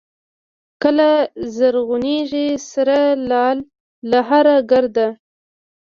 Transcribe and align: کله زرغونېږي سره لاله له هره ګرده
کله 0.83 1.09
زرغونېږي 1.55 2.47
سره 2.71 2.99
لاله 3.29 3.65
له 4.09 4.19
هره 4.29 4.55
ګرده 4.71 5.07